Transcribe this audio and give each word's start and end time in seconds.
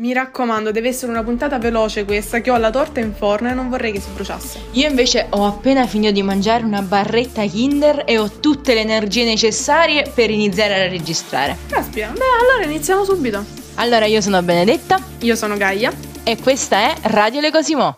Mi 0.00 0.12
raccomando, 0.12 0.70
deve 0.70 0.90
essere 0.90 1.10
una 1.10 1.24
puntata 1.24 1.58
veloce 1.58 2.04
questa, 2.04 2.40
che 2.40 2.52
ho 2.52 2.56
la 2.56 2.70
torta 2.70 3.00
in 3.00 3.12
forno 3.12 3.50
e 3.50 3.52
non 3.52 3.68
vorrei 3.68 3.90
che 3.90 3.98
si 4.00 4.10
bruciasse. 4.14 4.60
Io 4.74 4.88
invece 4.88 5.26
ho 5.30 5.44
appena 5.44 5.88
finito 5.88 6.12
di 6.12 6.22
mangiare 6.22 6.62
una 6.62 6.82
barretta 6.82 7.44
Kinder 7.44 8.04
e 8.06 8.16
ho 8.16 8.30
tutte 8.30 8.74
le 8.74 8.80
energie 8.82 9.24
necessarie 9.24 10.08
per 10.14 10.30
iniziare 10.30 10.84
a 10.84 10.88
registrare. 10.88 11.56
Caspita, 11.66 12.12
beh, 12.12 12.20
allora 12.40 12.64
iniziamo 12.64 13.02
subito. 13.02 13.44
Allora, 13.74 14.04
io 14.06 14.20
sono 14.20 14.40
Benedetta 14.40 15.00
Io 15.22 15.34
sono 15.34 15.56
Gaia. 15.56 15.92
e 16.22 16.36
questa 16.40 16.76
è 16.76 16.94
Radio 17.08 17.40
Le 17.40 17.50
Cosimo. 17.50 17.96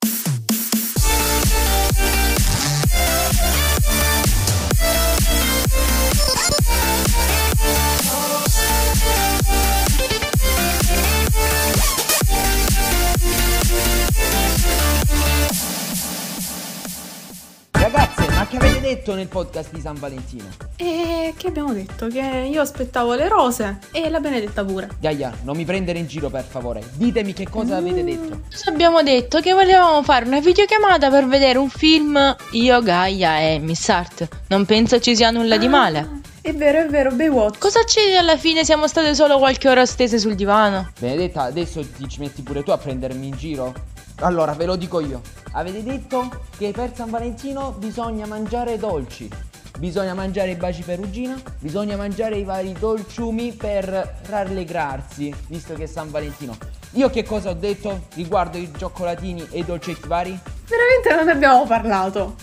Detto 19.11 19.15
nel 19.15 19.29
podcast 19.29 19.73
di 19.73 19.81
San 19.81 19.97
Valentino? 19.99 20.45
E 20.77 21.35
che 21.37 21.49
abbiamo 21.49 21.73
detto? 21.73 22.07
Che 22.07 22.49
io 22.51 22.61
aspettavo 22.61 23.15
le 23.15 23.29
rose 23.29 23.79
e 23.93 24.09
la 24.09 24.21
Benedetta 24.21 24.65
pure. 24.65 24.89
Gaia, 25.01 25.33
non 25.43 25.57
mi 25.57 25.65
prendere 25.65 25.99
in 25.99 26.07
giro 26.07 26.29
per 26.31 26.45
favore. 26.45 26.83
Ditemi 26.95 27.33
che 27.33 27.49
cosa 27.49 27.77
avete 27.77 28.05
detto. 28.05 28.43
Ci 28.49 28.69
abbiamo 28.69 29.03
detto 29.03 29.41
che 29.41 29.53
volevamo 29.53 30.03
fare 30.03 30.27
una 30.27 30.41
videochiamata 30.41 31.11
per 31.11 31.27
vedere 31.27 31.59
un 31.59 31.69
film 31.69 32.37
io, 32.53 32.81
Gaia 32.83 33.41
e 33.41 33.59
Miss 33.59 33.89
Art. 33.89 34.29
Non 34.49 34.65
penso 34.65 35.01
ci 35.01 35.17
sia 35.17 35.31
nulla 35.31 35.57
di 35.57 35.69
male. 35.69 35.99
Ah, 35.99 36.09
È 36.43 36.55
vero, 36.55 36.79
è 36.81 36.87
vero, 36.87 37.11
Baywatch. 37.13 37.59
Cosa 37.59 37.85
c'è 37.85 38.15
alla 38.17 38.37
fine? 38.37 38.65
Siamo 38.65 38.87
state 38.87 39.15
solo 39.15 39.39
qualche 39.39 39.69
ora 39.69 39.85
stese 39.87 40.19
sul 40.19 40.35
divano. 40.35 40.91
Benedetta, 40.99 41.43
adesso 41.43 41.81
ti 41.81 42.09
ci 42.09 42.21
metti 42.21 42.43
pure 42.43 42.63
tu 42.63 42.71
a 42.71 42.79
prendermi 42.79 43.27
in 43.27 43.37
giro? 43.37 43.75
Allora, 44.21 44.53
ve 44.53 44.67
lo 44.67 44.77
dico 44.77 45.01
io. 45.01 45.23
Avete 45.53 45.83
detto 45.83 46.29
che 46.57 46.73
per 46.73 46.95
San 46.95 47.11
Valentino 47.11 47.73
bisogna 47.73 48.27
mangiare 48.27 48.77
dolci. 48.77 49.29
Bisogna 49.79 50.13
mangiare 50.13 50.51
i 50.51 50.57
baci 50.57 50.83
perugina, 50.83 51.41
bisogna 51.59 51.97
mangiare 51.97 52.37
i 52.37 52.45
vari 52.45 52.75
dolciumi 52.79 53.53
per 53.55 54.19
rallegrarsi, 54.27 55.35
visto 55.47 55.73
che 55.73 55.85
è 55.85 55.87
San 55.87 56.11
Valentino. 56.11 56.55
Io 56.93 57.09
che 57.09 57.25
cosa 57.25 57.49
ho 57.49 57.55
detto 57.55 58.09
riguardo 58.15 58.59
i 58.59 58.71
cioccolatini 58.77 59.49
e 59.51 59.61
i 59.61 59.65
dolcetti 59.65 60.07
vari? 60.07 60.39
Veramente 60.69 61.15
non 61.15 61.25
ne 61.25 61.33
abbiamo 61.33 61.65
parlato. 61.65 62.35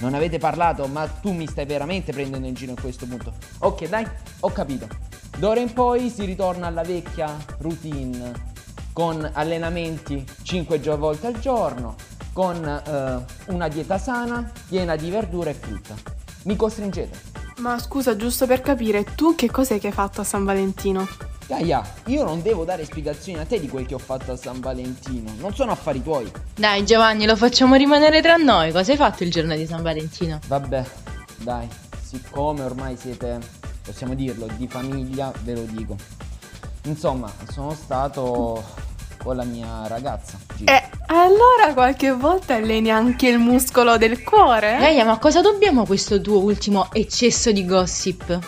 Non 0.00 0.14
avete 0.14 0.38
parlato, 0.38 0.86
ma 0.86 1.06
tu 1.06 1.32
mi 1.32 1.46
stai 1.46 1.66
veramente 1.66 2.12
prendendo 2.12 2.46
in 2.46 2.54
giro 2.54 2.72
a 2.72 2.80
questo 2.80 3.04
punto. 3.04 3.34
Ok, 3.58 3.88
dai, 3.88 4.06
ho 4.40 4.50
capito. 4.50 4.88
D'ora 5.36 5.60
in 5.60 5.72
poi 5.74 6.08
si 6.08 6.24
ritorna 6.24 6.66
alla 6.66 6.82
vecchia 6.82 7.36
routine 7.58 8.54
con 8.96 9.30
allenamenti 9.30 10.24
5 10.40 10.80
gio- 10.80 10.96
volte 10.96 11.26
al 11.26 11.38
giorno, 11.38 11.96
con 12.32 12.64
eh, 12.64 13.52
una 13.52 13.68
dieta 13.68 13.98
sana, 13.98 14.50
piena 14.70 14.96
di 14.96 15.10
verdura 15.10 15.50
e 15.50 15.52
frutta. 15.52 15.94
Mi 16.44 16.56
costringete. 16.56 17.18
Ma 17.58 17.78
scusa, 17.78 18.16
giusto 18.16 18.46
per 18.46 18.62
capire, 18.62 19.04
tu 19.14 19.34
che 19.34 19.50
cos'è 19.50 19.78
che 19.78 19.88
hai 19.88 19.92
fatto 19.92 20.22
a 20.22 20.24
San 20.24 20.44
Valentino? 20.44 21.06
Gaia, 21.46 21.86
io 22.06 22.24
non 22.24 22.40
devo 22.40 22.64
dare 22.64 22.86
spiegazioni 22.86 23.38
a 23.38 23.44
te 23.44 23.60
di 23.60 23.68
quel 23.68 23.84
che 23.84 23.92
ho 23.92 23.98
fatto 23.98 24.32
a 24.32 24.36
San 24.36 24.60
Valentino, 24.60 25.30
non 25.40 25.54
sono 25.54 25.72
affari 25.72 26.02
tuoi. 26.02 26.32
Dai 26.54 26.82
Giovanni, 26.86 27.26
lo 27.26 27.36
facciamo 27.36 27.74
rimanere 27.74 28.22
tra 28.22 28.36
noi. 28.36 28.72
Cosa 28.72 28.92
hai 28.92 28.96
fatto 28.96 29.24
il 29.24 29.30
giorno 29.30 29.54
di 29.56 29.66
San 29.66 29.82
Valentino? 29.82 30.38
Vabbè, 30.46 30.84
dai, 31.36 31.68
siccome 32.02 32.62
ormai 32.62 32.96
siete, 32.96 33.40
possiamo 33.84 34.14
dirlo, 34.14 34.46
di 34.56 34.66
famiglia, 34.66 35.30
ve 35.42 35.52
lo 35.52 35.62
dico. 35.64 35.96
Insomma, 36.84 37.30
sono 37.50 37.74
stato 37.74 38.84
con 39.26 39.36
la 39.36 39.44
mia 39.44 39.86
ragazza. 39.88 40.38
Gigi. 40.54 40.64
Eh, 40.72 40.82
allora 41.08 41.74
qualche 41.74 42.12
volta 42.12 42.54
alleni 42.54 42.90
anche 42.90 43.28
il 43.28 43.38
muscolo 43.38 43.98
del 43.98 44.22
cuore? 44.22 44.76
eh? 44.76 44.78
Gaia, 44.78 45.04
ma 45.04 45.18
cosa 45.18 45.40
dobbiamo 45.40 45.82
a 45.82 45.86
questo 45.86 46.20
tuo 46.20 46.38
ultimo 46.40 46.88
eccesso 46.92 47.50
di 47.52 47.66
gossip? 47.66 48.38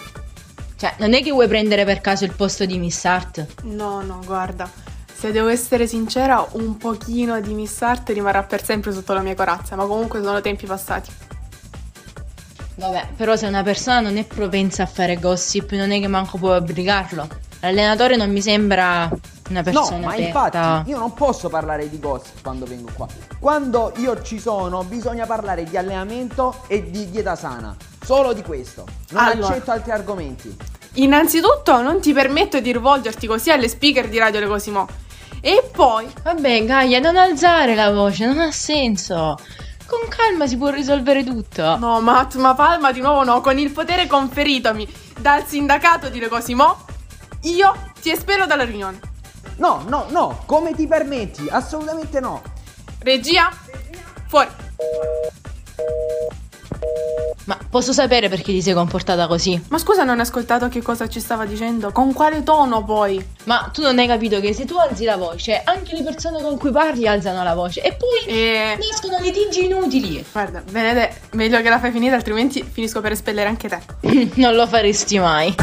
Cioè, 0.76 0.94
non 0.98 1.12
è 1.12 1.22
che 1.22 1.32
vuoi 1.32 1.48
prendere 1.48 1.84
per 1.84 2.00
caso 2.00 2.24
il 2.24 2.32
posto 2.32 2.64
di 2.64 2.78
Miss 2.78 3.04
Art? 3.04 3.44
No, 3.64 4.00
no, 4.02 4.20
guarda. 4.24 4.70
Se 5.12 5.32
devo 5.32 5.48
essere 5.48 5.88
sincera, 5.88 6.46
un 6.52 6.76
pochino 6.76 7.40
di 7.40 7.52
Miss 7.52 7.82
Art 7.82 8.08
rimarrà 8.10 8.44
per 8.44 8.64
sempre 8.64 8.92
sotto 8.92 9.12
la 9.12 9.20
mia 9.20 9.34
corazza, 9.34 9.74
ma 9.74 9.84
comunque 9.84 10.22
sono 10.22 10.40
tempi 10.40 10.64
passati. 10.66 11.10
Vabbè, 12.76 13.08
però 13.16 13.34
se 13.34 13.46
una 13.46 13.64
persona 13.64 13.98
non 13.98 14.16
è 14.16 14.24
propensa 14.24 14.84
a 14.84 14.86
fare 14.86 15.18
gossip, 15.18 15.72
non 15.72 15.90
è 15.90 15.98
che 15.98 16.06
manco 16.06 16.38
puoi 16.38 16.56
obbligarlo. 16.56 17.26
L'allenatore 17.60 18.14
non 18.14 18.30
mi 18.30 18.40
sembra 18.40 19.10
una 19.48 19.62
persona 19.62 19.96
No, 19.96 20.06
ma 20.06 20.12
aperta. 20.12 20.46
infatti 20.78 20.90
io 20.90 20.98
non 20.98 21.14
posso 21.14 21.48
parlare 21.48 21.88
di 21.88 21.98
gossip 21.98 22.42
quando 22.42 22.64
vengo 22.66 22.90
qua. 22.94 23.06
Quando 23.38 23.92
io 23.96 24.20
ci 24.22 24.38
sono 24.38 24.84
bisogna 24.84 25.26
parlare 25.26 25.64
di 25.64 25.76
allenamento 25.76 26.62
e 26.66 26.90
di 26.90 27.10
dieta 27.10 27.34
sana. 27.36 27.74
Solo 28.04 28.32
di 28.32 28.42
questo. 28.42 28.84
Non 29.10 29.24
Allora. 29.24 29.48
accetto 29.48 29.70
altri 29.70 29.90
argomenti. 29.90 30.56
Innanzitutto 30.94 31.80
non 31.82 32.00
ti 32.00 32.12
permetto 32.12 32.60
di 32.60 32.72
rivolgerti 32.72 33.26
così 33.26 33.50
alle 33.50 33.68
speaker 33.68 34.08
di 34.08 34.18
Radio 34.18 34.40
Le 34.40 34.46
Cosimo. 34.46 34.86
E 35.40 35.68
poi, 35.72 36.08
Vabbè, 36.24 36.64
Gaia, 36.64 36.98
non 36.98 37.16
alzare 37.16 37.74
la 37.76 37.92
voce, 37.92 38.26
non 38.26 38.40
ha 38.40 38.50
senso. 38.50 39.36
Con 39.86 40.00
calma 40.08 40.46
si 40.46 40.56
può 40.56 40.68
risolvere 40.70 41.22
tutto. 41.24 41.76
no 41.78 42.00
Matt, 42.00 42.34
ma 42.34 42.54
palma 42.54 42.90
di 42.92 43.00
nuovo 43.00 43.22
no, 43.24 43.40
con 43.40 43.56
il 43.58 43.70
potere 43.70 44.06
conferitomi 44.06 44.86
dal 45.20 45.46
sindacato 45.46 46.08
di 46.08 46.18
Le 46.18 46.28
Cosimo, 46.28 46.84
io 47.42 47.72
ti 48.00 48.10
espello 48.10 48.46
dalla 48.46 48.64
riunione. 48.64 48.98
No, 49.58 49.84
no, 49.88 50.06
no, 50.10 50.42
come 50.46 50.74
ti 50.74 50.86
permetti? 50.86 51.46
Assolutamente 51.48 52.20
no. 52.20 52.42
Regia, 53.00 53.50
fuori. 54.26 54.48
Ma 57.44 57.58
posso 57.70 57.92
sapere 57.94 58.28
perché 58.28 58.52
ti 58.52 58.60
sei 58.60 58.74
comportata 58.74 59.26
così? 59.26 59.60
Ma 59.68 59.78
scusa, 59.78 60.04
non 60.04 60.16
hai 60.16 60.20
ascoltato 60.20 60.68
che 60.68 60.82
cosa 60.82 61.08
ci 61.08 61.18
stava 61.18 61.46
dicendo? 61.46 61.90
Con 61.92 62.12
quale 62.12 62.42
tono 62.42 62.84
poi? 62.84 63.24
Ma 63.44 63.70
tu 63.72 63.80
non 63.82 63.98
hai 63.98 64.06
capito 64.06 64.38
che 64.38 64.52
se 64.52 64.66
tu 64.66 64.76
alzi 64.76 65.04
la 65.04 65.16
voce, 65.16 65.62
anche 65.64 65.96
le 65.96 66.02
persone 66.02 66.42
con 66.42 66.58
cui 66.58 66.70
parli 66.70 67.08
alzano 67.08 67.42
la 67.42 67.54
voce 67.54 67.80
e 67.80 67.94
poi 67.94 68.26
E... 68.32 68.78
nascono 68.78 69.18
litigi 69.20 69.64
inutili. 69.64 70.22
Guarda, 70.30 70.62
Benede, 70.70 71.22
meglio 71.32 71.60
che 71.62 71.68
la 71.70 71.78
fai 71.78 71.90
finita, 71.90 72.14
altrimenti 72.14 72.62
finisco 72.62 73.00
per 73.00 73.12
espellere 73.12 73.48
anche 73.48 73.68
te. 73.68 73.80
non 74.34 74.54
lo 74.54 74.66
faresti 74.66 75.18
mai. 75.18 75.54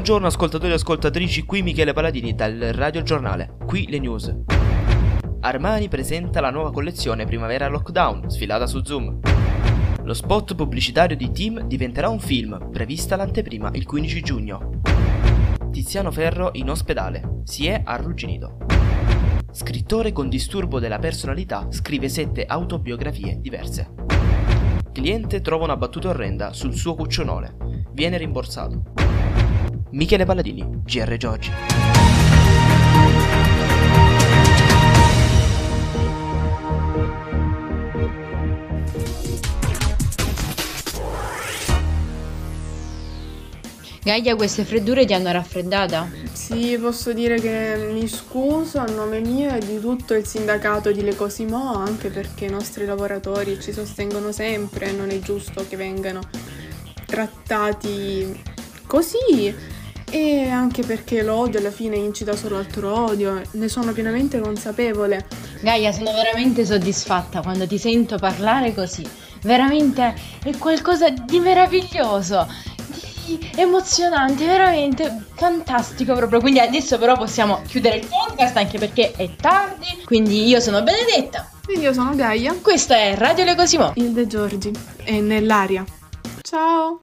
Buongiorno 0.00 0.28
ascoltatori 0.28 0.72
e 0.72 0.76
ascoltatrici, 0.76 1.44
qui 1.44 1.60
Michele 1.60 1.92
Paladini 1.92 2.34
dal 2.34 2.56
Radio 2.72 3.02
Giornale, 3.02 3.56
qui 3.66 3.86
le 3.86 3.98
news. 3.98 4.34
Armani 5.40 5.88
presenta 5.88 6.40
la 6.40 6.48
nuova 6.48 6.72
collezione 6.72 7.26
Primavera 7.26 7.68
Lockdown, 7.68 8.30
sfilata 8.30 8.66
su 8.66 8.82
Zoom. 8.82 9.20
Lo 10.02 10.14
spot 10.14 10.54
pubblicitario 10.54 11.14
di 11.18 11.30
Team 11.32 11.66
diventerà 11.66 12.08
un 12.08 12.18
film, 12.18 12.70
prevista 12.72 13.14
l'anteprima 13.14 13.68
il 13.74 13.84
15 13.84 14.20
giugno. 14.22 14.80
Tiziano 15.70 16.10
Ferro 16.10 16.48
in 16.54 16.70
ospedale, 16.70 17.42
si 17.44 17.66
è 17.66 17.82
arrugginito. 17.84 18.56
Scrittore 19.52 20.12
con 20.12 20.30
disturbo 20.30 20.78
della 20.78 20.98
personalità 20.98 21.66
scrive 21.68 22.08
sette 22.08 22.46
autobiografie 22.46 23.38
diverse. 23.38 23.92
Cliente 24.92 25.42
trova 25.42 25.64
una 25.64 25.76
battuta 25.76 26.08
orrenda 26.08 26.54
sul 26.54 26.72
suo 26.74 26.94
cuccionone, 26.94 27.54
viene 27.92 28.16
rimborsato. 28.16 28.99
Michele 29.92 30.24
Palladini, 30.24 30.82
GR 30.84 31.16
Giorgi. 31.16 31.50
Gaia, 44.02 44.34
queste 44.34 44.64
freddure 44.64 45.04
ti 45.04 45.12
hanno 45.12 45.30
raffreddata? 45.30 46.08
Sì, 46.32 46.78
posso 46.80 47.12
dire 47.12 47.40
che 47.40 47.90
mi 47.92 48.06
scuso 48.08 48.78
a 48.78 48.86
nome 48.86 49.20
mio 49.20 49.54
e 49.54 49.58
di 49.58 49.78
tutto 49.78 50.14
il 50.14 50.24
sindacato 50.24 50.90
di 50.92 51.02
Le 51.02 51.14
Cosimo, 51.14 51.74
anche 51.74 52.08
perché 52.08 52.46
i 52.46 52.50
nostri 52.50 52.86
lavoratori 52.86 53.60
ci 53.60 53.72
sostengono 53.72 54.32
sempre 54.32 54.86
e 54.86 54.92
non 54.92 55.10
è 55.10 55.18
giusto 55.18 55.66
che 55.68 55.76
vengano 55.76 56.20
trattati 57.06 58.42
così. 58.86 59.78
E 60.10 60.48
anche 60.48 60.82
perché 60.82 61.22
l'odio 61.22 61.60
alla 61.60 61.70
fine 61.70 61.96
incita 61.96 62.34
solo 62.34 62.56
altro 62.56 62.92
odio, 63.04 63.40
ne 63.52 63.68
sono 63.68 63.92
pienamente 63.92 64.40
consapevole. 64.40 65.24
Gaia, 65.60 65.92
sono 65.92 66.10
veramente 66.12 66.66
soddisfatta 66.66 67.40
quando 67.42 67.66
ti 67.66 67.78
sento 67.78 68.16
parlare 68.18 68.74
così. 68.74 69.06
Veramente 69.42 70.14
è 70.42 70.56
qualcosa 70.58 71.10
di 71.10 71.38
meraviglioso, 71.38 72.46
di 73.24 73.50
emozionante, 73.54 74.44
veramente 74.46 75.24
fantastico 75.34 76.14
proprio. 76.14 76.40
Quindi 76.40 76.58
adesso 76.58 76.98
però 76.98 77.16
possiamo 77.16 77.62
chiudere 77.66 77.96
il 77.98 78.06
podcast 78.06 78.56
anche 78.56 78.78
perché 78.78 79.12
è 79.12 79.30
tardi. 79.36 79.86
Quindi 80.04 80.46
io 80.46 80.58
sono 80.60 80.82
Benedetta. 80.82 81.48
E 81.68 81.78
io 81.78 81.92
sono 81.92 82.16
Gaia, 82.16 82.52
Questo 82.60 82.94
è 82.94 83.14
Radio 83.14 83.44
Le 83.44 83.54
Cosimo. 83.54 83.92
il 83.94 84.10
De 84.10 84.26
Giorgi, 84.26 84.72
è 85.04 85.20
nell'aria. 85.20 85.84
Ciao! 86.42 86.98